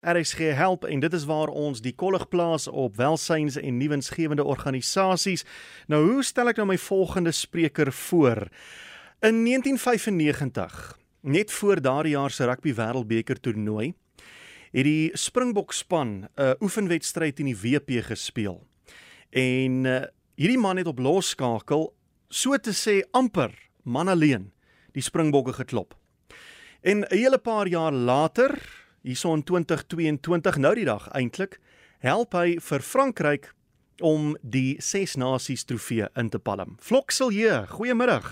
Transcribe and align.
RSG 0.00 0.38
help 0.56 0.84
en 0.84 1.00
dit 1.00 1.12
is 1.12 1.26
waar 1.28 1.50
ons 1.52 1.82
die 1.84 1.92
kollig 1.92 2.22
plaas 2.32 2.64
op 2.68 2.96
welsyns 2.96 3.58
en 3.60 3.76
nuwensgewende 3.76 4.44
organisasies. 4.44 5.44
Nou 5.92 6.00
hoe 6.06 6.22
stel 6.24 6.48
ek 6.48 6.60
nou 6.60 6.70
my 6.70 6.78
volgende 6.80 7.34
spreker 7.36 7.92
voor? 7.92 8.48
In 9.20 9.42
1995, 9.44 10.96
net 11.20 11.52
voor 11.52 11.82
daardie 11.84 12.14
jaar 12.16 12.32
se 12.32 12.48
rugby 12.48 12.72
wêreldbeker 12.72 13.40
toernooi, 13.40 13.92
het 14.72 14.88
die 14.88 15.10
Springbok 15.12 15.72
span 15.76 16.08
'n 16.08 16.28
uh, 16.40 16.52
oefenwedstryd 16.60 17.40
in 17.40 17.52
die 17.52 17.60
WP 17.60 18.00
gespeel. 18.06 18.64
En 19.30 19.84
uh, 19.84 20.02
hierdie 20.34 20.58
man 20.58 20.76
het 20.76 20.86
op 20.86 20.98
losskakel 20.98 21.92
so 22.28 22.56
te 22.56 22.72
sê 22.72 23.02
amper 23.12 23.52
man 23.82 24.08
alleen 24.08 24.52
die 24.92 25.02
Springbokke 25.02 25.52
geklop. 25.52 25.94
En 26.80 27.04
'n 27.04 27.06
hele 27.12 27.38
paar 27.38 27.68
jaar 27.68 27.92
later 27.92 28.79
hierso 29.02 29.32
in 29.34 29.44
2022 29.44 30.60
nou 30.60 30.74
die 30.76 30.84
dag 30.88 31.08
eintlik 31.16 31.58
help 32.04 32.36
hy 32.36 32.58
vir 32.60 32.84
Frankryk 32.84 33.50
om 34.00 34.34
die 34.40 34.76
Ses 34.80 35.16
Nasies 35.20 35.66
trofee 35.68 36.08
in 36.16 36.30
te 36.32 36.38
palm. 36.40 36.76
Flokselje, 36.80 37.66
goeiemiddag. 37.74 38.30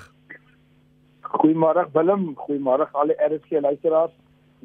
Goeiemôre 1.28 1.84
Willem, 1.92 2.32
goeiemôre 2.46 2.88
al 2.96 3.12
die 3.12 3.18
RSG 3.20 3.60
luisteraars. 3.60 4.14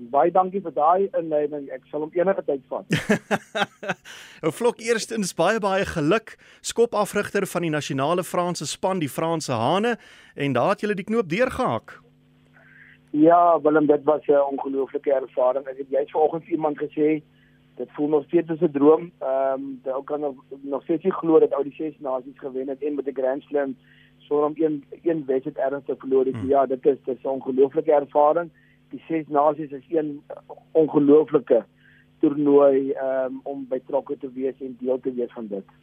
Baie 0.09 0.31
dankie 0.33 0.61
vir 0.63 0.73
daai 0.73 1.09
inleiding. 1.19 1.67
Ek 1.75 1.83
sal 1.91 2.05
hom 2.05 2.13
enige 2.15 2.41
tyd 2.47 2.63
vat. 2.71 2.87
Ou 4.45 4.51
Flok, 4.55 4.79
eerstens 4.81 5.35
baie 5.37 5.59
baie 5.61 5.85
geluk. 5.85 6.37
Skopafrigter 6.65 7.45
van 7.51 7.67
die 7.67 7.73
nasionale 7.73 8.25
Franse 8.25 8.65
span, 8.69 9.03
die 9.03 9.11
Franse 9.11 9.53
Hane, 9.53 9.97
en 10.33 10.55
daar 10.57 10.73
het 10.73 10.87
jy 10.87 10.95
die 10.97 11.05
knoop 11.11 11.29
deurgehak. 11.29 11.99
Ja, 13.15 13.61
Willem, 13.61 13.85
dit 13.85 14.03
was 14.03 14.25
'n 14.27 14.49
ongelooflike 14.51 15.13
ervaring. 15.13 15.65
Ek 15.65 15.77
het 15.77 15.89
jous 15.89 16.11
vanoggend 16.11 16.47
iemand 16.47 16.77
gesê 16.77 17.21
dit 17.75 17.89
voel 17.91 18.07
nog 18.07 18.23
steeds 18.23 18.47
soos 18.47 18.61
'n 18.61 18.71
droom. 18.71 19.11
Ehm 19.19 19.53
um, 19.53 19.79
dit 19.83 20.03
kan 20.03 20.19
nog 20.19 20.35
nog 20.61 20.83
steeds 20.83 21.03
nie 21.03 21.13
glo 21.13 21.39
dat 21.39 21.53
ou 21.53 21.63
die 21.63 21.73
ses 21.73 21.93
nasies 21.99 22.39
gewen 22.39 22.67
het 22.67 22.83
en 22.83 22.95
met 22.95 23.05
die 23.05 23.13
Grand 23.13 23.43
Slam 23.43 23.75
sonder 24.17 24.45
om 24.45 24.53
een 24.55 24.83
een 25.03 25.23
wedstryd 25.25 25.57
ernstig 25.57 25.95
verloor 25.97 26.25
het. 26.25 26.35
Hmm. 26.35 26.49
Ja, 26.49 26.65
dit 26.65 26.85
is 26.85 26.97
dit 27.03 27.17
is 27.17 27.23
'n 27.23 27.27
ongelooflike 27.27 27.91
ervaring. 27.91 28.49
Die 28.89 29.03
ses 29.07 29.27
nasies 29.27 29.71
is 29.71 29.85
een 29.89 30.21
ongelooflike 30.71 31.65
toernooi 32.23 32.93
um, 32.95 33.39
om 33.43 33.63
betrokke 33.67 34.15
te 34.21 34.29
wees 34.31 34.55
en 34.63 34.75
deel 34.79 34.99
te 35.03 35.11
wees 35.15 35.31
van 35.35 35.47
dit. 35.51 35.73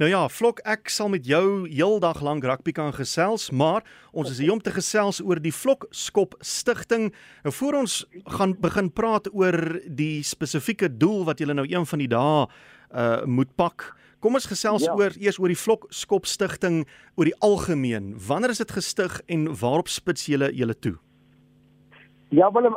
Nou 0.00 0.08
ja, 0.10 0.22
Flok, 0.32 0.62
ek 0.68 0.88
sal 0.92 1.10
met 1.12 1.26
jou 1.28 1.68
heeldag 1.68 2.22
lank 2.24 2.46
rugby 2.48 2.72
kan 2.76 2.94
gesels, 2.96 3.50
maar 3.52 3.84
ons 4.10 4.32
is 4.32 4.40
hier 4.40 4.54
om 4.54 4.62
te 4.62 4.72
gesels 4.72 5.20
oor 5.20 5.40
die 5.42 5.52
Flok 5.52 5.86
Skop 5.92 6.38
Stichting. 6.40 7.10
Nou 7.44 7.52
voor 7.58 7.82
ons 7.82 8.02
gaan 8.38 8.56
begin 8.60 8.88
praat 8.92 9.28
oor 9.36 9.58
die 9.86 10.24
spesifieke 10.26 10.88
doel 10.88 11.26
wat 11.28 11.44
julle 11.44 11.56
nou 11.58 11.68
een 11.68 11.88
van 11.88 12.04
die 12.04 12.10
dae 12.10 12.46
uh 12.92 13.22
moet 13.24 13.48
pak. 13.56 13.92
Kom 14.22 14.36
ons 14.38 14.46
gesels 14.46 14.84
ja. 14.84 14.92
oor 14.94 15.14
eers 15.18 15.38
oor 15.40 15.50
die 15.50 15.58
Flok 15.58 15.88
Skop 15.90 16.28
Stichting 16.28 16.82
oor 17.16 17.28
die 17.28 17.38
algemeen. 17.44 18.12
Wanneer 18.28 18.52
is 18.54 18.60
dit 18.62 18.74
gestig 18.76 19.20
en 19.32 19.48
waarop 19.60 19.88
spits 19.92 20.28
julle 20.28 20.52
julle 20.54 20.76
toe? 20.78 20.96
Ja, 22.32 22.52
wel 22.52 22.70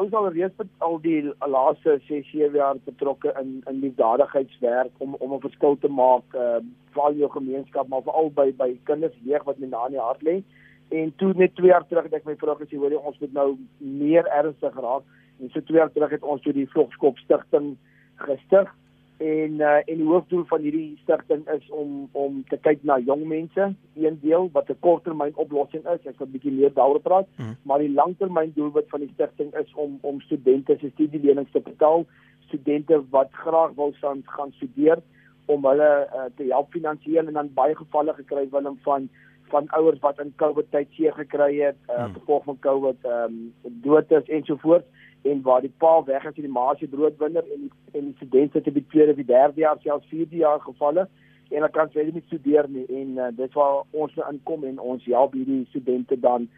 ons 0.00 0.12
al 0.12 0.28
reeds 0.32 0.66
al 0.86 0.98
die 1.02 1.20
laaste 1.46 1.96
6 2.08 2.30
7 2.30 2.58
jaar 2.58 2.78
betrokke 2.84 3.32
in 3.40 3.62
in 3.70 3.80
liefdadigheidswerk 3.80 4.92
om 4.98 5.14
om 5.14 5.34
'n 5.34 5.40
verskil 5.46 5.76
te 5.80 5.88
maak 5.88 6.24
uh 6.34 6.60
vir 6.94 7.02
al 7.02 7.14
jou 7.14 7.30
gemeenskap 7.30 7.88
maar 7.88 8.02
veral 8.02 8.30
by 8.30 8.52
by 8.52 8.70
kinders 8.84 9.16
jeug 9.24 9.44
wat 9.44 9.58
my 9.58 9.66
na 9.66 9.86
in 9.86 9.92
die 9.92 10.06
hart 10.06 10.22
lê. 10.22 10.42
En 10.90 11.12
toe 11.16 11.32
net 11.34 11.54
2 11.54 11.66
jaar 11.66 11.86
terug 11.88 12.04
het 12.04 12.14
ek 12.14 12.26
my 12.26 12.36
vrou 12.36 12.56
gesê 12.56 12.76
hoor 12.76 12.90
jy 12.90 13.00
ons 13.00 13.18
moet 13.20 13.32
nou 13.32 13.56
meer 13.78 14.26
ernstig 14.26 14.74
raak. 14.74 15.02
En 15.40 15.50
so 15.50 15.60
2 15.60 15.78
jaar 15.78 15.92
terug 15.92 16.10
het 16.10 16.22
ons 16.22 16.42
toe 16.42 16.52
die 16.52 16.70
Vlogskop 16.70 17.18
stigting 17.18 17.76
gestig 18.16 18.74
en 19.16 19.52
uh, 19.60 19.76
en 19.76 19.96
die 20.00 20.06
hoofdoel 20.06 20.44
van 20.50 20.60
hierdie 20.60 20.98
stigting 21.02 21.44
is 21.54 21.68
om 21.70 22.08
om 22.12 22.42
te 22.48 22.58
kyk 22.66 22.82
na 22.82 22.98
jong 22.98 23.22
mense, 23.30 23.68
een 23.94 24.18
deel 24.22 24.48
wat 24.52 24.68
'n 24.70 24.78
korttermyn 24.80 25.36
oplossing 25.36 25.86
is, 25.86 26.06
ek 26.06 26.18
wil 26.18 26.26
'n 26.26 26.32
bietjie 26.32 26.52
meer 26.52 26.72
daaroor 26.74 27.00
praat, 27.00 27.28
mm. 27.36 27.56
maar 27.62 27.78
die 27.78 27.92
langtermyn 27.92 28.52
doelwit 28.54 28.88
van 28.88 29.00
die 29.00 29.10
stigting 29.14 29.54
is 29.54 29.74
om 29.74 29.98
om 30.00 30.20
studente 30.20 30.76
se 30.80 30.90
studielenings 30.90 31.50
te 31.52 31.60
betaal, 31.60 32.06
studente 32.46 33.02
wat 33.10 33.30
graag 33.32 33.74
wil 33.74 33.94
gaan 34.24 34.52
studeer 34.52 34.98
om 35.46 35.64
hulle 35.64 36.08
uh, 36.14 36.24
te 36.36 36.44
help 36.48 36.70
finansiëel 36.72 37.26
en 37.26 37.32
dan 37.32 37.54
baie 37.54 37.74
gevalle 37.76 38.14
gekry 38.14 38.48
Willem 38.50 38.78
van 38.82 39.08
van 39.48 39.68
ouers 39.68 40.00
wat 40.00 40.20
in 40.20 40.32
COVID 40.36 40.70
tyd 40.70 40.88
seer 40.90 41.12
gekry 41.12 41.60
het, 41.60 41.76
uh, 41.88 42.06
mm. 42.06 42.12
gevolg 42.12 42.44
van 42.44 42.58
COVID, 42.58 43.04
ehm 43.04 43.34
um, 43.64 43.80
dood 43.82 44.10
is 44.10 44.28
ensovoorts 44.28 44.86
en 45.24 45.42
waar 45.42 45.60
die 45.64 45.72
pa 45.78 46.02
weg 46.04 46.24
is 46.28 46.36
en 46.36 46.46
die 46.46 46.56
ma 46.56 46.74
se 46.78 46.86
broodwinner 46.86 47.44
en 47.56 47.70
en 47.92 48.04
die 48.10 48.16
studente 48.16 48.60
te 48.60 48.72
die 48.72 48.86
tweede 48.92 49.14
of 49.14 49.20
die 49.20 49.30
derde 49.32 49.60
jaar 49.60 49.78
selfs 49.82 50.08
vierde 50.12 50.36
jaar 50.36 50.60
gevalle 50.60 51.08
en 51.50 51.56
hulle 51.56 51.70
kan 51.70 51.90
verder 51.90 52.12
nie 52.14 52.24
studeer 52.26 52.68
nie 52.68 52.84
en 53.00 53.18
uh, 53.18 53.30
dit 53.36 53.52
waar 53.58 53.82
ons 53.90 54.14
nou 54.18 54.30
inkom 54.32 54.64
en 54.70 54.80
ons 54.94 55.04
help 55.04 55.36
hierdie 55.38 55.64
studente 55.70 56.18
dan 56.20 56.48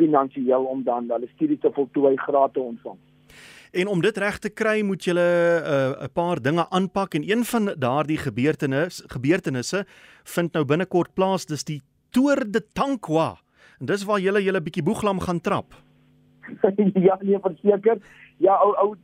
finansiëel 0.00 0.64
om 0.64 0.82
dan 0.84 1.10
hulle 1.12 1.28
studie 1.34 1.58
te 1.58 1.72
voltooi 1.72 2.16
graad 2.16 2.54
te 2.54 2.60
ontvang. 2.60 2.98
En 3.76 3.90
om 3.92 4.00
dit 4.00 4.18
reg 4.18 4.38
te 4.38 4.50
kry, 4.50 4.80
moet 4.82 5.04
jy 5.04 5.12
'n 5.12 5.18
uh, 5.18 6.08
paar 6.12 6.40
dinge 6.40 6.64
aanpak 6.70 7.14
en 7.14 7.24
een 7.30 7.44
van 7.44 7.74
daardie 7.78 8.18
gebeurtenisse 8.18 9.04
gebeurtenisse 9.08 9.84
vind 10.24 10.52
nou 10.52 10.64
binnekort 10.64 11.14
plaas, 11.14 11.46
dis 11.46 11.64
die 11.64 11.82
Tour 12.10 12.44
de 12.50 12.62
Tankwa. 12.72 13.36
En 13.80 13.86
dis 13.86 14.04
waar 14.04 14.20
jy 14.20 14.40
julle 14.40 14.62
bietjie 14.62 14.82
boeglam 14.82 15.20
gaan 15.20 15.40
trap. 15.40 15.85
ja, 17.06 17.18
nee, 17.20 17.38
verseker. 17.40 17.98
Ja, 18.36 18.56
ou 18.60 18.72
ou 18.82 18.94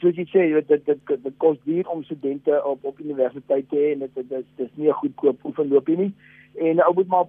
soos 0.00 0.16
jy 0.16 0.24
sê, 0.30 0.44
dit 0.54 0.68
dit 0.68 0.84
dit, 0.86 1.24
dit 1.24 1.34
kos 1.38 1.58
duur 1.66 1.88
om 1.92 2.04
studente 2.04 2.60
op 2.64 2.84
op 2.88 3.00
universiteit 3.00 3.68
te 3.68 3.76
hê 3.76 3.90
en 3.92 4.06
dit 4.06 4.14
dit 4.14 4.38
is 4.38 4.46
dis 4.56 4.70
nie 4.76 4.88
'n 4.88 5.00
goedkoop 5.00 5.44
oefenloopie 5.44 5.96
nie. 5.96 6.12
En 6.54 6.84
ou 6.84 6.94
moet 6.94 7.08
maar 7.08 7.26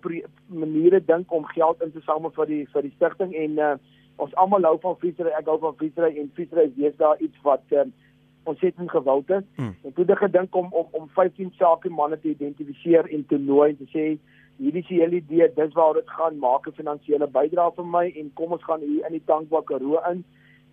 maniere 0.47 1.03
dink 1.05 1.31
om 1.31 1.45
geld 1.45 1.81
in 1.81 1.91
te 1.91 2.01
samel 2.01 2.31
vir 2.31 2.45
die 2.45 2.65
vir 2.73 2.81
die 2.81 2.93
stigting 2.95 3.35
en 3.35 3.51
uh, 3.59 3.75
ons 4.15 4.35
almal 4.35 4.63
hou 4.63 4.77
van 4.79 4.97
fietsry, 4.99 5.29
ek 5.29 5.45
hou 5.45 5.59
van 5.59 5.75
fietsry 5.77 6.17
en 6.19 6.31
fietsry 6.33 6.67
is 6.67 6.75
weer 6.75 6.93
daar 6.97 7.19
iets 7.19 7.37
wat 7.41 7.63
uh, 7.71 7.85
ons 8.43 8.59
het 8.59 8.75
in 8.77 8.89
gewild 8.89 9.29
is. 9.29 9.43
Hmm. 9.55 9.75
En 9.83 9.93
toe 9.93 10.03
het 10.03 10.15
ek 10.15 10.25
gedink 10.25 10.55
om 10.55 10.67
om 10.71 10.87
om 10.91 11.09
15 11.15 11.51
sake 11.57 11.89
manne 11.89 12.19
te 12.19 12.29
identifiseer 12.29 13.09
en 13.09 13.25
te 13.25 13.37
nooi 13.37 13.69
en 13.69 13.77
te 13.77 13.89
sê 13.91 14.17
hierdie 14.57 14.81
is 14.81 14.87
die 14.87 15.01
hele 15.01 15.15
idee, 15.15 15.47
dis 15.55 15.73
waar 15.73 15.93
dit 15.93 16.09
gaan 16.09 16.39
maak 16.39 16.67
'n 16.67 16.77
finansiële 16.79 17.27
bydrae 17.27 17.71
vir 17.75 17.85
my 17.85 18.05
en 18.15 18.33
kom 18.33 18.51
ons 18.51 18.63
gaan 18.63 18.81
hier 18.81 19.05
in 19.05 19.11
die 19.17 19.25
Tankwa 19.25 19.61
Karoo 19.61 19.99
in 20.11 20.23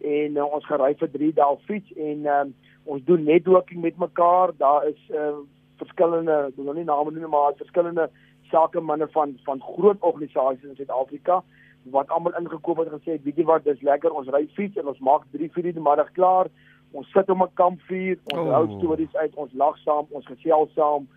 en 0.01 0.37
uh, 0.37 0.45
ons 0.55 0.67
gery 0.67 0.95
vir 0.95 1.11
3 1.13 1.33
dae 1.37 1.57
fiets 1.69 1.93
en 1.97 2.27
um, 2.27 2.55
ons 2.85 3.05
doen 3.05 3.25
networking 3.25 3.81
met 3.81 3.97
mekaar. 3.99 4.53
Daar 4.57 4.87
is 4.89 5.01
uh, 5.13 5.37
verskillende, 5.77 6.37
ek 6.49 6.57
wil 6.57 6.73
nie 6.75 6.85
name 6.85 7.11
noem 7.11 7.31
maar 7.31 7.57
verskillende 7.57 8.09
sake 8.51 8.81
manne 8.81 9.09
van 9.15 9.37
van 9.45 9.61
groot 9.61 10.01
organisasies 10.01 10.65
in 10.65 10.77
Suid-Afrika 10.77 11.43
wat 11.95 12.11
almal 12.11 12.37
ingekoop 12.37 12.79
het 12.79 12.91
en 12.93 13.01
gesê, 13.01 13.23
"Weet 13.25 13.37
jy 13.37 13.45
wat, 13.45 13.65
dis 13.65 13.81
lekker, 13.83 14.13
ons 14.13 14.29
ry 14.29 14.47
fiets 14.57 14.77
en 14.77 14.87
ons 14.87 14.99
maak 14.99 15.23
3 15.33 15.49
4 15.53 15.67
in 15.67 15.79
die 15.79 15.89
middag 15.89 16.13
klaar. 16.13 16.51
Ons 16.93 17.11
sit 17.13 17.31
om 17.31 17.43
'n 17.43 17.55
kampvuur, 17.55 18.19
ons 18.25 18.49
oh. 18.49 18.53
hou 18.53 18.67
stories 18.79 19.15
uit, 19.17 19.35
ons 19.35 19.53
lag 19.53 19.79
saam, 19.79 20.07
ons 20.11 20.27
gesels 20.27 20.73
saam 20.75 21.09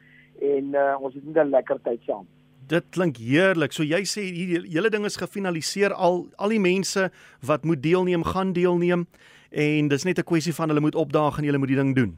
en 0.42 0.74
uh, 0.74 0.96
ons 1.00 1.14
het 1.14 1.26
net 1.26 1.46
'n 1.46 1.50
lekker 1.50 1.82
tyd 1.84 2.00
saam." 2.06 2.28
Dit 2.68 2.84
klink 2.90 3.18
heerlik. 3.18 3.74
So 3.76 3.84
jy 3.84 4.04
sê 4.08 4.24
hier 4.32 4.64
hele 4.64 4.90
ding 4.90 5.06
is 5.06 5.20
gefinaliseer 5.20 5.94
al 5.94 6.28
al 6.38 6.54
die 6.54 6.62
mense 6.64 7.10
wat 7.44 7.66
moet 7.68 7.82
deelneem 7.84 8.24
gaan 8.24 8.54
deelneem 8.56 9.08
en 9.52 9.88
dis 9.88 10.06
net 10.06 10.20
'n 10.20 10.24
kwessie 10.24 10.54
van 10.54 10.70
hulle 10.70 10.80
moet 10.80 10.96
opdaag 10.96 11.38
en 11.38 11.46
hulle 11.46 11.58
moet 11.58 11.74
die 11.74 11.82
ding 11.82 11.96
doen. 11.96 12.18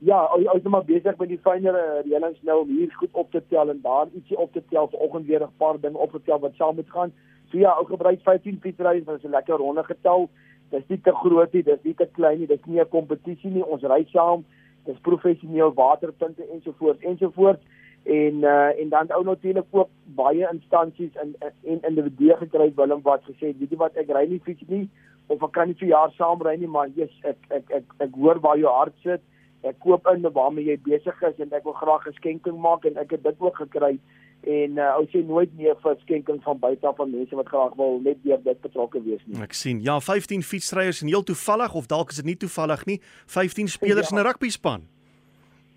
Ja, 0.00 0.24
ons 0.34 0.64
is 0.64 0.68
maar 0.68 0.84
besig 0.84 1.16
met 1.16 1.28
die 1.28 1.40
fynere 1.44 2.02
reëlings 2.04 2.42
nou 2.42 2.60
om 2.60 2.68
hier 2.68 2.92
goed 2.92 3.12
op 3.12 3.30
te 3.30 3.42
tel 3.48 3.70
en 3.70 3.80
daar 3.82 4.08
ietsie 4.14 4.36
op 4.36 4.52
te 4.52 4.62
tel 4.70 4.88
vanoggend 4.88 5.26
weer 5.26 5.42
'n 5.42 5.56
paar 5.56 5.80
dinge 5.80 5.98
opgetel 5.98 6.38
wat 6.38 6.54
saam 6.54 6.74
moet 6.74 6.90
gaan. 6.90 7.12
So 7.50 7.58
ja, 7.58 7.70
ou 7.78 7.86
gebruik 7.86 8.20
15 8.22 8.58
fietsrye 8.60 9.04
vir 9.04 9.20
'n 9.22 9.30
lekker 9.30 9.56
ronde 9.56 9.84
getal. 9.84 10.28
Dis 10.70 10.86
nie 10.88 11.00
te 11.00 11.12
groot 11.12 11.52
nie, 11.52 11.62
dis 11.62 11.82
nie 11.82 11.94
te 11.94 12.08
klein 12.12 12.38
nie, 12.38 12.46
dis 12.46 12.64
nie 12.66 12.80
'n 12.80 12.88
kompetisie 12.88 13.50
nie. 13.50 13.64
Ons 13.64 13.82
ry 13.82 14.04
saam. 14.12 14.44
Dis 14.84 14.98
professioneel 15.02 15.74
waterpunte 15.74 16.42
ensovoorts 16.52 17.02
ensovoorts 17.02 17.62
en 18.06 18.34
uh, 18.42 18.80
en 18.80 18.88
dan 18.88 19.12
ou 19.16 19.24
natuurlik 19.24 19.66
ook 19.70 19.88
baie 20.04 20.48
instansies 20.52 21.14
in 21.22 21.34
en 21.62 21.80
individue 21.82 22.36
gekry 22.36 22.72
Willem 22.74 23.02
wat 23.02 23.24
gesê 23.26 23.50
weet 23.58 23.70
jy 23.70 23.78
wat 23.80 23.96
ek 23.98 24.12
ry 24.14 24.26
nie 24.30 24.42
fiets 24.46 24.68
nie 24.70 24.84
of 25.26 25.42
ek 25.42 25.52
kan 25.56 25.66
nie 25.66 25.78
vir 25.80 25.90
jaar 25.90 26.12
saam 26.18 26.44
ry 26.46 26.54
nie 26.60 26.70
maar 26.70 26.92
jy's 26.94 27.16
ek, 27.22 27.40
ek 27.50 27.72
ek 27.72 27.72
ek 27.80 28.06
ek 28.06 28.20
hoor 28.20 28.38
waar 28.44 28.60
jou 28.62 28.70
hart 28.70 28.94
sit 29.02 29.24
ek 29.66 29.80
koop 29.82 30.06
in 30.12 30.30
waarmee 30.38 30.68
jy 30.70 30.78
besig 30.86 31.26
is 31.30 31.42
en 31.42 31.58
ek 31.58 31.66
wil 31.66 31.74
graag 31.82 32.06
'n 32.06 32.18
skenking 32.20 32.62
maak 32.68 32.86
en 32.86 32.96
ek 32.96 33.10
het 33.18 33.26
dit 33.26 33.42
ook 33.42 33.58
gekry 33.64 33.98
en 34.46 34.78
uh, 34.78 34.94
ou 35.00 35.06
sê 35.10 35.26
nooit 35.26 35.50
nee 35.58 35.74
vir 35.82 35.96
skenking 36.04 36.42
van 36.42 36.58
buite 36.58 36.86
af 36.86 36.96
van 36.96 37.10
mense 37.10 37.34
wat 37.34 37.48
graag 37.48 37.74
wil 37.74 37.98
net 38.00 38.22
deur 38.22 38.42
dit 38.42 38.60
betrokke 38.60 39.02
wees 39.02 39.22
nie. 39.26 39.40
Ek 39.42 39.52
sien. 39.52 39.80
Ja, 39.82 39.98
15 40.00 40.42
fietsryers 40.42 41.02
en 41.02 41.08
heel 41.08 41.24
toevallig 41.26 41.74
of 41.74 41.86
dalk 41.90 42.10
is 42.10 42.20
dit 42.22 42.24
nie 42.24 42.36
toevallig 42.36 42.84
nie, 42.86 43.00
15 43.26 43.68
spelers 43.68 44.10
ja. 44.10 44.16
in 44.16 44.22
'n 44.22 44.26
rugby 44.26 44.50
span. 44.50 44.86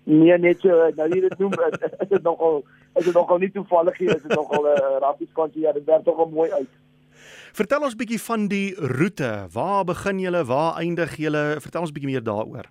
Nee, 0.04 0.38
net 0.38 0.60
so 0.60 0.90
nou 0.96 1.08
hier 1.12 1.28
dit 1.28 1.38
noem 1.38 1.52
is 1.52 2.08
dit 2.08 2.22
nogal 2.22 2.62
is 2.96 3.04
dit 3.04 3.14
nogal 3.14 3.38
nie 3.38 3.50
toevallig 3.52 3.98
hier 3.98 4.14
is 4.16 4.22
dit 4.22 4.34
nogal 4.34 4.64
'n 4.64 4.80
uh, 4.80 4.98
rappies 5.04 5.32
kantjie 5.32 5.62
ja, 5.62 5.72
dit 5.72 5.84
werk 5.84 6.04
tog 6.04 6.30
mooi 6.30 6.50
uit. 6.50 6.68
Vertel 7.52 7.82
ons 7.82 7.96
bietjie 7.96 8.20
van 8.20 8.48
die 8.48 8.74
roete. 8.74 9.46
Waar 9.52 9.84
begin 9.84 10.18
julle? 10.18 10.44
Waar 10.44 10.76
eindig 10.78 11.16
julle? 11.16 11.60
Vertel 11.60 11.80
ons 11.80 11.92
bietjie 11.92 12.10
meer 12.10 12.22
daaroor. 12.22 12.70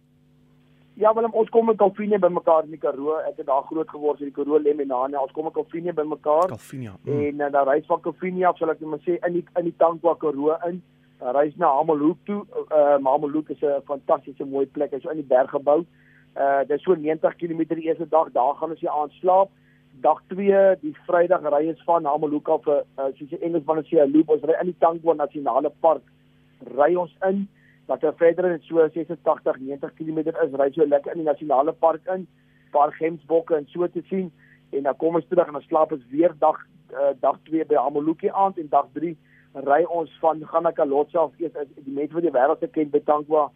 Ja, 0.96 1.14
Willem, 1.14 1.32
ons 1.32 1.50
kom 1.50 1.70
in 1.70 1.78
Kalfinie 1.78 2.20
bymekaar 2.20 2.64
in 2.64 2.72
die 2.72 2.80
Karoo. 2.80 3.20
Ek 3.24 3.38
het 3.38 3.46
daar 3.46 3.64
groot 3.64 3.90
geword 3.90 4.20
in 4.20 4.26
die 4.26 4.36
Karoo 4.36 4.60
Lemenane. 4.60 5.20
Ons 5.20 5.32
kom 5.32 5.46
in 5.46 5.52
Kalfinie 5.52 5.94
bymekaar. 5.94 6.48
Kalfinie. 6.48 6.90
Mm. 7.04 7.20
En 7.20 7.36
uh, 7.36 7.52
dan 7.52 7.68
reis 7.68 7.86
van 7.86 8.02
Kalfinie 8.02 8.48
af, 8.48 8.58
sal 8.58 8.70
ek 8.70 8.80
net 8.80 8.90
maar 8.90 9.06
sê 9.06 9.16
in 9.28 9.34
die 9.34 9.46
in 9.56 9.70
die 9.70 9.76
Tankwa 9.78 10.16
Karoo 10.16 10.58
in. 10.68 10.82
Dan 11.20 11.36
reis 11.36 11.56
na 11.56 11.72
Hamelhoek 11.78 12.20
toe. 12.26 12.46
Uh 12.68 12.98
Hamelhoek 13.06 13.50
is 13.50 13.62
'n 13.62 13.82
fantastiese 13.86 14.46
mooi 14.46 14.66
plek. 14.66 14.92
Is 14.92 15.04
so 15.04 15.10
in 15.10 15.22
die 15.22 15.32
berg 15.36 15.52
gebou. 15.52 15.80
Uh 15.80 16.09
dit 16.68 16.78
is 16.78 16.84
so 16.84 16.94
90 16.94 17.36
km 17.36 17.64
die 17.76 17.88
eerste 17.88 18.08
dag. 18.10 18.32
Daar 18.32 18.56
gaan 18.56 18.70
ons 18.70 18.80
hier 18.80 18.90
aan 18.90 19.10
slaap. 19.10 19.50
Dag 20.02 20.22
2, 20.28 20.76
die 20.82 20.96
Vrydag 21.06 21.42
ry 21.42 21.68
ons 21.68 21.84
van 21.84 22.06
af 22.06 22.22
'n 22.22 22.34
uh, 22.34 22.82
soos 23.16 23.30
die 23.30 23.40
Engelsman 23.40 23.84
sê 23.84 24.00
'n 24.00 24.12
loop. 24.12 24.30
Ons 24.30 24.44
ry 24.44 24.56
in 24.62 24.72
die 24.72 24.80
Tankwa 24.80 25.14
Nasionale 25.14 25.72
Park. 25.80 26.04
Ry 26.78 26.96
ons 26.96 27.16
in 27.28 27.48
wat 27.90 28.04
er 28.04 28.14
verder 28.18 28.52
in 28.52 28.62
so 28.62 28.88
86 28.94 29.58
90 29.60 29.94
km 29.98 30.20
is, 30.20 30.54
ry 30.54 30.70
so 30.72 30.86
lekker 30.86 31.16
in 31.16 31.24
die 31.24 31.30
nasionale 31.30 31.74
park 31.74 32.06
in, 32.14 32.28
paar 32.72 32.94
gemsbokke 33.00 33.56
en 33.58 33.66
so 33.74 33.88
te 33.88 34.04
sien 34.10 34.30
en 34.70 34.86
dan 34.86 34.98
kom 35.02 35.18
ons 35.18 35.26
terug 35.30 35.50
en 35.50 35.58
dan 35.58 35.66
slaap 35.66 35.96
ons 35.96 36.06
weer 36.12 36.36
dag 36.44 36.60
uh, 36.94 37.14
dag 37.22 37.40
2 37.50 37.66
by 37.72 37.80
Ameluki 37.82 38.30
aand 38.30 38.60
en 38.62 38.70
dag 38.70 38.92
3 38.98 39.16
ry 39.66 39.80
ons 40.02 40.14
van 40.22 40.44
Ganakalotsa 40.52 41.26
af 41.26 41.42
eers 41.42 41.74
die 41.80 41.96
mense 41.96 42.14
wat 42.14 42.28
die 42.28 42.36
wêreld 42.36 42.68
ken 42.76 42.94
by 42.94 43.02
Tankwa 43.10 43.48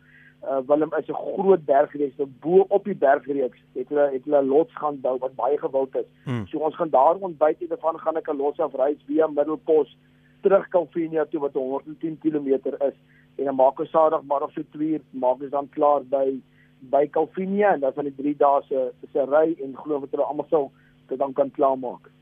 uh, 0.50 0.62
Willem 0.68 0.94
is 1.00 1.08
'n 1.08 1.14
groot 1.14 1.66
bergreeks 1.66 2.16
so 2.16 2.28
bo 2.40 2.66
op 2.70 2.84
die 2.84 2.96
bergreeks 2.96 3.60
het 3.74 3.90
hulle 3.90 4.10
het 4.12 4.24
hulle 4.26 4.44
lots 4.44 4.74
gaan 4.76 5.02
bou 5.02 5.18
wat 5.18 5.36
baie 5.36 5.58
gewild 5.58 5.96
is. 5.96 6.10
Hmm. 6.24 6.48
So 6.48 6.58
ons 6.58 6.76
gaan 6.76 6.90
daar 6.90 7.16
ontbyt 7.16 7.62
en 7.62 7.78
van 7.80 8.00
Ganakalotsa 8.00 8.64
af 8.64 8.74
ry 8.74 8.96
via 9.06 9.28
Middelpos 9.28 9.98
terug 10.42 10.68
Kalvinia 10.68 11.26
toe 11.26 11.40
wat 11.40 11.54
110 11.54 12.18
km 12.20 12.48
is 12.90 12.98
en 13.36 13.46
dan 13.46 13.56
maak 13.56 13.80
ons 13.80 13.90
Saterdag 13.90 14.24
maar 14.24 14.42
of 14.42 14.52
so 14.52 14.62
2 14.72 14.88
uur 14.88 15.02
maak 15.10 15.42
ons 15.42 15.52
dan 15.52 15.70
klaar 15.70 16.02
by 16.04 16.40
by 16.80 17.08
Calvinia 17.10 17.74
en 17.74 17.80
dan 17.80 17.94
van 17.94 18.04
die 18.04 18.16
3 18.16 18.36
dae 18.38 18.62
se 18.68 18.92
se 19.14 19.26
ry 19.26 19.56
en 19.64 19.76
glo 19.76 20.00
wat 20.00 20.12
hulle 20.12 20.24
almal 20.24 20.48
sal 20.50 20.72
dit 21.08 21.20
dan 21.20 21.34
kan 21.34 21.52
klaarmaak. 21.52 22.13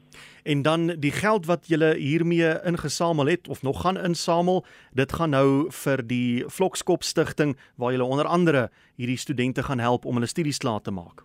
En 0.43 0.61
dan 0.61 0.87
die 0.87 1.11
geld 1.11 1.45
wat 1.45 1.67
julle 1.67 1.93
hiermee 1.95 2.53
ingesamel 2.65 3.25
het 3.25 3.47
of 3.47 3.61
nog 3.61 3.81
gaan 3.81 3.97
insamel, 3.97 4.65
dit 4.93 5.13
gaan 5.13 5.29
nou 5.29 5.65
vir 5.69 6.07
die 6.07 6.43
Vlokskop 6.47 7.03
Stichting 7.03 7.57
waar 7.75 7.91
julle 7.91 8.03
onder 8.03 8.25
andere 8.25 8.69
hierdie 8.95 9.17
studente 9.17 9.63
gaan 9.63 9.79
help 9.79 10.05
om 10.05 10.13
hulle 10.13 10.25
studies 10.25 10.57
klaar 10.57 10.81
te 10.81 10.91
maak. 10.91 11.21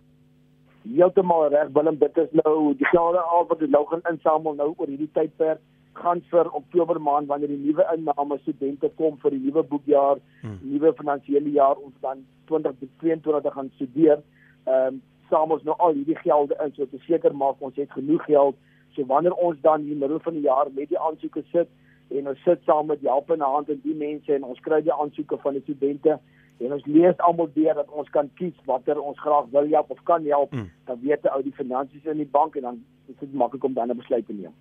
Heeltemal 0.93 1.49
reg 1.49 1.73
Willem, 1.73 1.97
dit 1.97 2.17
is 2.17 2.29
nou 2.31 2.75
die 2.77 2.85
gelde 2.85 3.19
al 3.19 3.47
wat 3.47 3.61
ons 3.61 3.71
nou 3.71 3.85
gaan 3.87 4.05
insamel 4.11 4.53
nou 4.53 4.73
oor 4.77 4.87
hierdie 4.87 5.11
tydperk 5.13 5.59
gaan 5.97 6.21
vir 6.29 6.49
Oktober 6.53 7.01
maand 7.01 7.27
wanneer 7.27 7.49
die 7.49 7.63
nuwe 7.65 7.85
inname 7.95 8.37
studente 8.43 8.89
kom 8.95 9.17
vir 9.23 9.33
die 9.33 9.41
nuwe 9.47 9.63
boekjaar, 9.63 10.21
hmm. 10.41 10.59
nuwe 10.61 10.93
finansiële 10.99 11.49
jaar 11.55 11.79
ons 11.81 11.95
dan 12.05 12.21
2022 12.51 13.53
gaan 13.53 13.71
studeer. 13.75 14.21
Ehm 14.65 14.93
um, 14.93 15.03
saam 15.27 15.51
ons 15.51 15.63
nou 15.67 15.75
al 15.83 15.97
hierdie 15.97 16.15
gelde 16.21 16.55
in 16.63 16.71
so 16.75 16.85
te 16.87 16.99
seker 17.03 17.33
maak 17.35 17.59
ons 17.59 17.75
het 17.75 17.91
genoeg 17.91 18.23
geld 18.29 18.55
so 18.97 19.05
wanneer 19.05 19.37
ons 19.49 19.61
dan 19.61 19.85
in 19.85 19.93
die 19.93 20.01
middel 20.03 20.19
van 20.25 20.33
die 20.39 20.47
jaar 20.47 20.71
met 20.73 20.89
die 20.89 20.99
aansoeke 21.09 21.45
sit 21.53 21.69
en 22.17 22.27
ons 22.31 22.43
sit 22.47 22.63
saam 22.65 22.89
met 22.91 23.05
help 23.05 23.31
in 23.35 23.45
hand 23.45 23.69
en 23.69 23.79
die 23.83 23.95
mense 23.95 24.33
en 24.33 24.43
ons 24.43 24.59
kry 24.65 24.81
die 24.81 24.93
aansoeke 24.93 25.39
van 25.43 25.57
die 25.57 25.63
studente 25.63 26.17
en 26.57 26.73
ons 26.73 26.85
lees 26.89 27.25
almal 27.29 27.49
deur 27.53 27.77
dat 27.77 27.89
ons 28.01 28.09
kan 28.15 28.29
kies 28.39 28.55
watter 28.69 28.99
ons 28.99 29.19
graag 29.21 29.49
wil 29.53 29.67
help 29.73 29.91
of 29.93 30.03
kan 30.09 30.25
help 30.25 30.55
hmm. 30.55 30.69
dan 30.89 31.01
weet 31.03 31.27
ou 31.31 31.41
die 31.45 31.55
finansies 31.57 32.05
in 32.05 32.23
die 32.23 32.31
bank 32.37 32.57
en 32.59 32.71
dan 32.71 32.79
is 33.07 33.19
dit 33.19 33.33
maklik 33.33 33.63
om 33.63 33.73
dan 33.73 33.91
'n 33.91 33.97
besluit 33.97 34.25
te 34.25 34.33
neem. 34.33 34.53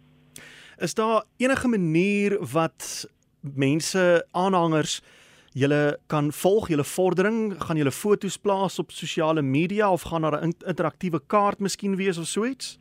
Is 0.78 0.94
daar 0.94 1.24
enige 1.36 1.68
manier 1.68 2.38
wat 2.52 3.08
mense 3.40 4.26
aanhangers 4.30 5.02
julle 5.52 5.98
kan 6.06 6.32
volg 6.32 6.68
julle 6.68 6.84
vordering, 6.84 7.54
gaan 7.64 7.76
julle 7.76 7.92
foto's 7.92 8.36
plaas 8.36 8.78
op 8.78 8.90
sosiale 8.90 9.42
media 9.42 9.92
of 9.92 10.02
gaan 10.02 10.22
daar 10.22 10.42
'n 10.42 10.52
interaktiewe 10.66 11.20
kaart 11.26 11.58
miskien 11.58 11.96
wees 11.96 12.18
of 12.18 12.26
so 12.26 12.44
iets? 12.44 12.78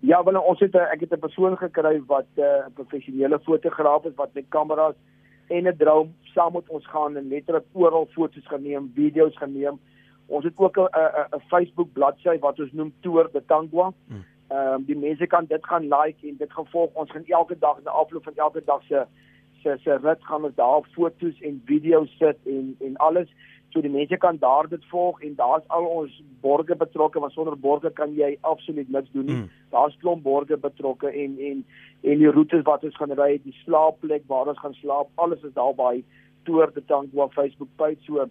Ja, 0.00 0.22
wel 0.24 0.40
ons 0.40 0.60
het 0.60 0.74
ek 0.74 1.00
het 1.00 1.12
'n 1.12 1.18
persoon 1.18 1.56
gekry 1.56 2.02
wat 2.06 2.26
eh, 2.34 2.44
'n 2.44 2.68
uh, 2.68 2.74
professionele 2.74 3.38
fotograaf 3.38 4.04
is 4.04 4.14
wat 4.14 4.32
met 4.32 4.44
kameras 4.48 4.94
en 5.48 5.66
'n 5.66 5.76
drone 5.76 6.10
saam 6.22 6.52
met 6.52 6.68
ons 6.68 6.86
gaan 6.86 7.16
en 7.16 7.28
letterlik 7.28 7.64
oral 7.72 8.06
foto's 8.06 8.46
geneem, 8.46 8.90
video's 8.94 9.36
geneem. 9.36 9.80
Ons 10.26 10.44
het 10.44 10.52
ook 10.56 10.76
'n 10.76 10.88
'n 11.36 11.40
Facebook 11.48 11.92
bladsy 11.92 12.38
wat 12.38 12.60
ons 12.60 12.72
noem 12.72 12.92
Tour 13.00 13.28
de 13.32 13.44
Tangwa. 13.44 13.92
Hmm. 14.06 14.24
Ehm 14.48 14.74
um, 14.74 14.84
die 14.84 14.96
mense 14.96 15.26
kan 15.26 15.44
dit 15.44 15.66
gaan 15.66 15.88
like 15.88 16.28
en 16.28 16.36
dit 16.36 16.52
gevolg 16.52 16.90
ons 16.92 17.10
gaan 17.10 17.24
elke 17.26 17.58
dag 17.58 17.82
na 17.82 17.90
afloop 17.90 18.24
van 18.24 18.36
elke 18.36 18.62
dag 18.64 18.82
se 18.82 19.06
se 19.62 19.76
se 19.82 19.98
rit 20.02 20.24
gaan 20.24 20.44
ons 20.44 20.54
daar 20.54 20.82
foto's 20.92 21.40
en 21.40 21.62
video's 21.64 22.16
sit 22.16 22.36
en 22.44 22.76
en 22.80 22.96
alles 22.96 23.28
so 23.72 23.80
die 23.84 23.92
mense 23.92 24.16
kan 24.16 24.38
daar 24.40 24.68
dit 24.68 24.84
volg 24.90 25.20
en 25.22 25.34
daar's 25.36 25.66
al 25.66 25.84
ons 25.84 26.22
borge 26.40 26.76
betrokke 26.76 27.20
want 27.20 27.32
sonder 27.32 27.58
borge 27.58 27.90
kan 27.90 28.14
jy 28.16 28.36
absoluut 28.40 28.88
niks 28.88 29.12
doen 29.12 29.26
nie. 29.26 29.36
Mm. 29.36 29.50
Daar's 29.70 29.96
klomp 30.00 30.22
borge 30.22 30.56
betrokke 30.56 31.12
en 31.12 31.36
en 31.50 31.64
en 32.02 32.18
die 32.18 32.30
roetes 32.30 32.62
wat 32.64 32.84
ons 32.84 32.96
gaan 32.96 33.12
ry, 33.18 33.40
die 33.44 33.56
slaapplek 33.64 34.22
waar 34.26 34.48
ons 34.48 34.58
gaan 34.62 34.74
slaap, 34.74 35.08
alles 35.14 35.42
is 35.42 35.52
daar 35.52 35.74
by 35.74 36.04
toer 36.44 36.70
de 36.74 36.84
tank 36.84 37.14
op 37.14 37.32
Facebook 37.32 37.68
page 37.76 38.02
so 38.06 38.28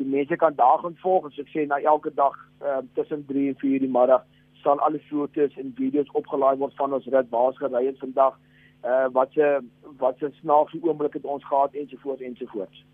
die 0.00 0.06
mense 0.06 0.36
kan 0.36 0.54
daar 0.56 0.78
gaan 0.78 0.96
volg 0.96 1.24
en 1.24 1.34
so 1.34 1.42
ek 1.44 1.54
sê 1.54 1.66
na 1.68 1.78
elke 1.94 2.12
dag 2.14 2.36
uh, 2.64 2.80
tussen 2.98 3.26
3 3.28 3.48
en 3.52 3.58
4 3.62 3.82
die 3.84 3.94
middag 3.96 4.24
sal 4.62 4.80
alle 4.86 5.00
foto's 5.08 5.56
en 5.60 5.74
video's 5.76 6.14
opgelaai 6.20 6.56
word 6.62 6.76
van 6.80 6.96
ons 6.96 7.08
rit 7.14 7.28
waar 7.34 7.50
ons 7.52 7.60
gery 7.60 7.84
het 7.86 8.00
vandag 8.04 8.38
uh 8.90 9.06
wat 9.16 9.32
se 9.36 9.48
wat 10.02 10.18
se 10.18 10.30
snaakse 10.40 10.78
oomblik 10.82 11.18
het 11.18 11.26
ons 11.34 11.44
gehad 11.44 11.74
ensovoorts 11.82 12.22
ensovoorts. 12.28 12.84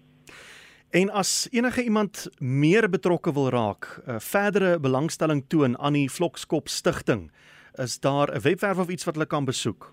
En 0.91 1.11
as 1.11 1.49
enige 1.50 1.83
iemand 1.83 2.29
meer 2.38 2.88
betrokke 2.91 3.33
wil 3.33 3.49
raak, 3.49 4.00
'n 4.06 4.11
uh, 4.11 4.19
verdere 4.19 4.81
belangstelling 4.81 5.44
toon 5.49 5.79
aan 5.79 5.93
die 5.93 6.11
Vlokskop 6.11 6.69
Stichting, 6.69 7.31
is 7.75 8.00
daar 8.00 8.31
'n 8.35 8.41
webwerf 8.41 8.79
of 8.79 8.88
iets 8.88 9.05
wat 9.05 9.15
hulle 9.15 9.27
kan 9.27 9.44
besoek? 9.44 9.93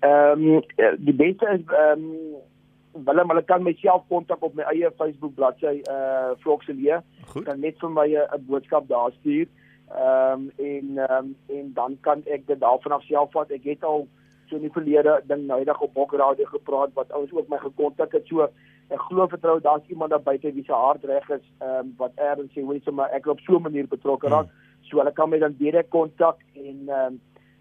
Ehm 0.00 0.48
um, 0.48 0.62
die 0.98 1.14
beste 1.14 1.46
is 1.46 1.60
ehm 1.66 2.00
um, 2.00 3.04
Willem, 3.04 3.28
hulle 3.28 3.44
kan 3.44 3.62
myself 3.62 4.02
kontak 4.08 4.42
op 4.42 4.54
my 4.54 4.62
eie 4.62 4.90
Facebook 4.96 5.34
bladsy 5.34 5.80
uh 5.90 6.30
Vlokselee. 6.38 6.98
Kan 7.44 7.60
net 7.60 7.78
vir 7.78 7.90
my 7.90 8.08
'n 8.14 8.44
boodskap 8.46 8.88
daar 8.88 9.12
stuur. 9.20 9.46
Ehm 9.88 10.32
um, 10.32 10.50
en 10.56 10.98
ehm 10.98 11.24
um, 11.24 11.36
en 11.46 11.72
dan 11.74 11.96
kan 12.00 12.22
ek 12.24 12.46
dit 12.46 12.60
daarvan 12.60 12.92
af 12.92 13.02
self 13.02 13.30
vat. 13.32 13.50
Ek 13.50 13.64
het 13.64 13.84
al 13.84 14.08
so 14.48 14.56
in 14.56 14.62
die 14.62 14.72
verlede 14.72 15.22
ding 15.26 15.46
noudag 15.46 15.80
op 15.80 15.94
Bokradio 15.94 16.44
gepraat 16.44 16.92
wat 16.94 17.12
ouens 17.12 17.32
ook 17.32 17.48
my 17.48 17.58
gekontak 17.58 18.12
het. 18.12 18.26
So 18.26 18.48
ek 18.92 19.00
glo 19.08 19.26
vertrou 19.26 19.60
daar's 19.60 19.88
iemand 19.88 20.10
daar 20.10 20.22
buite 20.22 20.52
wie 20.52 20.64
se 20.64 20.72
hart 20.72 21.04
reg 21.04 21.28
is 21.30 21.44
ehm 21.58 21.78
um, 21.78 21.94
wat 21.96 22.12
erns 22.16 22.52
sê 22.52 22.64
hoe 22.64 22.80
sommer 22.84 23.08
ek 23.18 23.26
op 23.26 23.40
so 23.40 23.56
'n 23.56 23.62
manier 23.62 23.88
betrokke 23.88 24.28
raak. 24.28 24.48
Hmm. 24.48 24.88
So 24.88 24.98
hulle 24.98 25.12
kan 25.12 25.30
my 25.30 25.38
dan 25.38 25.56
direk 25.58 25.90
kontak 25.90 26.38
en 26.54 26.88
ehm 26.88 27.06
um, 27.06 27.20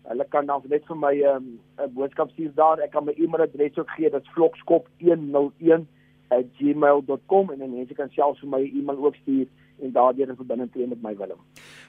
hulle 0.10 0.26
kan 0.30 0.46
dan 0.46 0.62
net 0.70 0.86
vir 0.88 0.98
my 0.98 1.14
ehm, 1.22 1.48
'n 1.78 1.84
um, 1.84 1.94
boodskap 1.94 2.30
stuur 2.32 2.54
daar. 2.56 2.80
Ek 2.80 2.92
kan 2.92 3.06
my 3.06 3.14
e-mailadres 3.18 3.78
ook 3.78 3.90
gee. 3.90 4.10
Dit's 4.10 4.32
vlokskop101 4.36 5.86
@gmail.com 6.32 7.52
en 7.52 7.60
mense 7.60 7.94
kan 7.94 8.10
selfs 8.10 8.40
vir 8.40 8.50
my 8.50 8.62
e-mail 8.64 9.06
ook 9.06 9.16
stuur 9.16 9.48
en 9.82 9.92
daardeur 9.92 10.30
in 10.30 10.36
verbinding 10.36 10.72
tree 10.72 10.88
met 10.88 11.02
my 11.02 11.16
Willem. 11.18 11.40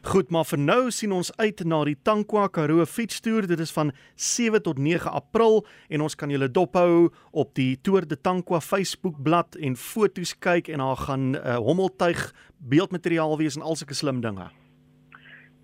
Goed, 0.03 0.31
maar 0.31 0.45
vir 0.49 0.59
nou 0.59 0.91
sien 0.91 1.13
ons 1.13 1.31
uit 1.37 1.65
na 1.69 1.83
die 1.85 1.97
Tankwa 2.03 2.47
Karoo 2.49 2.85
fietstoer. 2.89 3.47
Dit 3.47 3.61
is 3.61 3.73
van 3.73 3.93
7 4.15 4.63
tot 4.63 4.79
9 4.79 5.11
April 5.11 5.63
en 5.89 6.01
ons 6.01 6.17
kan 6.19 6.33
julle 6.33 6.51
dophou 6.51 7.11
op 7.31 7.55
die 7.59 7.77
Tour 7.81 8.07
de 8.09 8.21
Tankwa 8.21 8.61
Facebook 8.61 9.21
bladsy 9.23 9.61
en 9.67 9.77
foto's 9.77 10.35
kyk 10.39 10.69
en 10.69 10.79
daar 10.79 10.97
gaan 10.97 11.31
'n 11.31 11.35
uh, 11.37 11.57
hommeltuig 11.57 12.33
beeldmateriaal 12.57 13.37
wees 13.39 13.57
en 13.57 13.63
al 13.63 13.77
sulke 13.77 13.95
slim 13.95 14.21
dinge. 14.21 14.51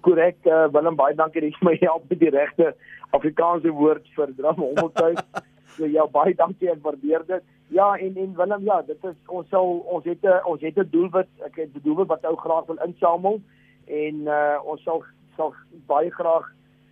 Korrek, 0.01 0.37
uh, 0.45 0.69
Willem, 0.73 0.97
baie 0.97 1.15
dankie 1.15 1.41
dat 1.41 1.51
jy 1.51 1.67
my 1.67 1.77
help 1.81 2.09
met 2.09 2.19
die 2.19 2.31
regte 2.31 2.75
Afrikaanse 3.11 3.71
woord 3.71 4.07
vir 4.15 4.33
dram 4.37 4.57
hommeltuig. 4.57 5.19
so 5.77 5.87
ja, 5.87 6.07
baie 6.07 6.35
dankie, 6.35 6.71
ek 6.71 6.83
waardeer 6.83 7.25
dit. 7.27 7.43
Ja, 7.69 7.97
en 7.97 8.17
en 8.17 8.35
Willem, 8.37 8.65
ja, 8.65 8.83
dit 8.83 9.05
is 9.05 9.17
ons 9.27 9.49
sal 9.49 9.79
ons 9.79 10.05
het 10.05 10.23
'n 10.23 10.41
ons 10.45 10.61
het 10.61 10.79
'n 10.79 10.89
doelwit, 10.91 11.29
ek 11.45 11.57
het 11.57 11.75
'n 11.75 11.81
doelwit 11.83 12.07
wat 12.07 12.25
ou 12.25 12.37
graag 12.37 12.67
wil 12.67 12.81
insamel 12.85 13.41
en 13.87 14.15
uh 14.15 14.59
ons 14.65 14.83
sal 14.83 15.05
sal 15.37 15.55
baie 15.87 16.11
graag 16.11 16.47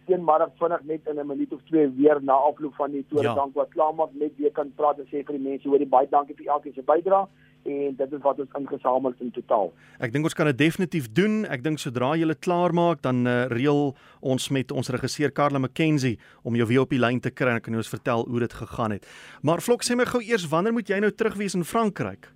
eenmiddag 0.07 0.51
vinnig 0.59 0.83
net 0.85 1.07
in 1.07 1.19
'n 1.21 1.27
minuut 1.27 1.53
of 1.53 1.63
twee 1.63 1.89
weer 1.89 2.19
na 2.23 2.33
afloop 2.33 2.75
van 2.75 2.91
die 2.91 3.07
toer 3.09 3.23
ja. 3.23 3.35
dank 3.35 3.55
wat 3.55 3.69
klaarmaak 3.69 4.11
net 4.13 4.37
weer 4.37 4.53
kan 4.53 4.73
praat 4.75 4.99
en 4.99 5.07
sê 5.07 5.25
vir 5.25 5.37
die 5.39 5.49
mense 5.49 5.69
hoorie 5.69 5.89
baie 5.89 6.09
dankie 6.09 6.37
vir 6.37 6.47
elkeen 6.47 6.73
se 6.73 6.83
bydrae 6.83 7.27
en 7.67 7.97
dit 7.99 8.13
is 8.13 8.23
wat 8.23 8.41
ons 8.43 8.59
ingesamel 8.59 9.15
het 9.15 9.25
in 9.25 9.33
totaal. 9.35 9.73
Ek 10.03 10.13
dink 10.15 10.29
ons 10.29 10.37
kan 10.37 10.49
dit 10.51 10.59
definitief 10.59 11.09
doen. 11.17 11.43
Ek 11.51 11.65
dink 11.65 11.83
sodra 11.83 12.15
jy 12.17 12.29
dit 12.31 12.43
klaar 12.45 12.75
maak, 12.77 13.03
dan 13.07 13.27
uh, 13.27 13.37
reël 13.53 13.93
ons 14.21 14.49
met 14.55 14.73
ons 14.73 14.93
regisseur 14.95 15.35
Karla 15.35 15.61
McKenzie 15.63 16.17
om 16.47 16.57
jou 16.59 16.69
weer 16.71 16.87
op 16.87 16.95
die 16.95 17.03
lyn 17.03 17.21
te 17.21 17.35
kry 17.35 17.57
en 17.57 17.65
kan 17.65 17.75
jy 17.75 17.83
ons 17.83 17.93
vertel 17.93 18.27
hoe 18.31 18.43
dit 18.47 18.57
gegaan 18.63 18.97
het. 18.97 19.07
Maar 19.43 19.65
Vlok 19.65 19.87
sê 19.87 19.99
my 19.99 20.07
gou 20.09 20.23
eers 20.25 20.49
wanneer 20.51 20.77
moet 20.77 20.91
jy 20.91 21.01
nou 21.03 21.13
terug 21.13 21.39
wees 21.41 21.59
in 21.59 21.67
Frankryk? 21.67 22.31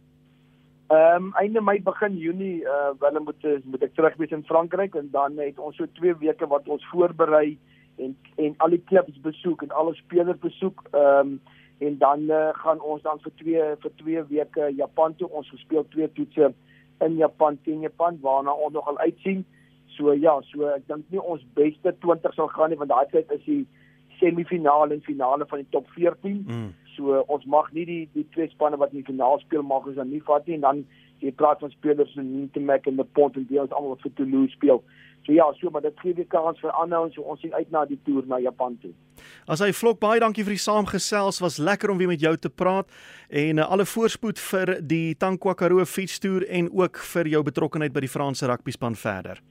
Ehm 0.90 1.30
um, 1.30 1.34
einde 1.38 1.60
Mei 1.62 1.78
begin 1.86 2.16
Junie 2.18 2.64
uh 2.66 2.90
wel 2.98 3.20
moet 3.22 3.44
moet 3.64 3.82
ek 3.86 3.94
terug 3.94 4.16
wees 4.18 4.32
in 4.34 4.42
Frankryk 4.44 4.96
en 4.98 5.08
dan 5.12 5.38
het 5.38 5.58
ons 5.58 5.76
so 5.78 5.86
2 6.00 6.16
weke 6.18 6.48
wat 6.50 6.66
ons 6.68 6.86
voorberei 6.90 7.58
en 8.02 8.16
en 8.36 8.54
al 8.58 8.74
die 8.74 8.82
klubs 8.90 9.20
besoek 9.22 9.62
en 9.62 9.70
al 9.70 9.92
ons 9.92 10.02
spelers 10.02 10.38
besoek. 10.42 10.82
Ehm 10.90 11.34
um, 11.34 11.40
en 11.80 11.96
dan 11.98 12.20
uh, 12.28 12.48
gaan 12.62 12.80
ons 12.80 13.02
dan 13.02 13.20
vir 13.24 13.32
twee 13.40 13.68
vir 13.82 13.92
twee 14.02 14.22
weke 14.28 14.68
Japan 14.76 15.14
toe. 15.16 15.28
Ons 15.32 15.48
speel 15.62 15.86
twee 15.94 16.08
toetse 16.16 16.52
in 17.06 17.16
Japan 17.16 17.58
teen 17.64 17.80
Japan 17.80 18.18
waarna 18.20 18.52
ons 18.52 18.76
nogal 18.76 18.98
uitsien. 18.98 19.44
So 19.96 20.12
ja, 20.12 20.36
so 20.52 20.68
ek 20.74 20.84
dink 20.88 21.08
nie 21.12 21.22
ons 21.22 21.44
beste 21.56 21.94
20 22.04 22.36
sal 22.36 22.50
gaan 22.52 22.72
nie 22.72 22.80
want 22.80 22.92
daai 22.92 23.08
tyd 23.12 23.32
is 23.36 23.44
die 23.46 23.62
semifinale 24.20 24.94
en 24.94 25.04
finale 25.06 25.48
van 25.48 25.62
die 25.62 25.70
top 25.72 25.88
14. 25.96 26.44
Mm. 26.44 26.68
So 26.96 27.22
ons 27.32 27.46
mag 27.48 27.72
nie 27.76 27.86
die 27.88 28.02
die 28.14 28.26
twee 28.36 28.50
spanne 28.52 28.80
wat 28.80 28.92
in 28.92 29.00
die 29.00 29.08
finaal 29.08 29.40
speel 29.40 29.64
mag 29.64 29.88
ons 29.88 29.96
dan 29.96 30.12
nie 30.12 30.22
vat 30.28 30.46
nie 30.46 30.58
en 30.60 30.66
dan 30.66 30.84
jy 31.24 31.32
praat 31.36 31.60
van 31.64 31.72
spelers 31.72 32.12
so 32.14 32.24
Nitemek 32.24 32.88
en 32.88 33.00
the 33.00 33.08
Pont 33.16 33.36
en 33.36 33.48
die 33.48 33.60
ons 33.60 33.72
almal 33.72 33.96
wat 33.96 34.04
vir 34.04 34.16
Toulouse 34.20 34.56
speel. 34.56 34.84
So 35.26 35.32
ja, 35.32 35.46
so 35.60 35.70
maar 35.70 35.84
dit 35.84 36.00
gee 36.00 36.14
weer 36.14 36.26
kans 36.26 36.60
vir 36.62 36.72
aanhou 36.72 37.04
en 37.06 37.12
so 37.12 37.22
ons 37.22 37.40
sien 37.40 37.54
uit 37.54 37.70
na 37.70 37.84
die 37.88 37.98
toer 38.06 38.24
na 38.26 38.40
Japan 38.40 38.78
toe. 38.80 38.92
As 39.46 39.60
hy 39.60 39.70
vlok 39.76 40.00
baie 40.00 40.20
dankie 40.22 40.44
vir 40.46 40.56
die 40.56 40.64
saamgesels, 40.64 41.42
was 41.44 41.60
lekker 41.60 41.92
om 41.92 42.00
weer 42.00 42.10
met 42.10 42.24
jou 42.24 42.34
te 42.36 42.50
praat. 42.50 42.88
En 43.28 43.60
uh, 43.60 43.68
alle 43.68 43.86
voorspoed 43.86 44.40
vir 44.50 44.78
die 44.80 45.14
Tankwa 45.20 45.54
Karoo 45.54 45.84
fietstoer 45.84 46.48
en 46.48 46.72
ook 46.72 47.02
vir 47.12 47.34
jou 47.36 47.44
betrokkeheid 47.46 47.92
by 47.92 48.06
die 48.06 48.12
Franse 48.12 48.48
rugbyspan 48.48 48.96
verder 48.96 49.44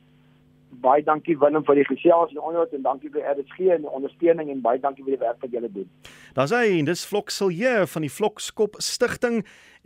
baie 0.70 1.04
dankie 1.04 1.40
Willem 1.40 1.64
vir 1.66 1.76
die 1.80 1.86
gesels 1.88 2.32
en 2.34 2.42
onderhoud 2.42 2.74
en 2.76 2.84
dankie 2.86 3.10
vir 3.14 3.24
RSG 3.34 3.58
en 3.76 3.82
die 3.86 3.94
ondersteuning 4.00 4.48
en 4.52 4.62
baie 4.62 4.80
dankie 4.82 5.04
vir 5.04 5.14
die 5.18 5.24
werk 5.24 5.40
wat 5.42 5.52
julle 5.54 5.72
doen. 5.74 5.90
Daar's 6.38 6.54
hy 6.56 6.66
en 6.78 6.86
dis 6.90 7.08
Flok 7.10 7.30
Silje 7.34 7.74
van 7.90 8.02
die 8.06 8.14
Flok 8.14 8.38
Skop 8.44 8.74
Stichting. 8.84 9.38